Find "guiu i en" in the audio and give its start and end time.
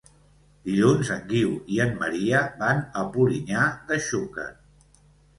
1.33-1.91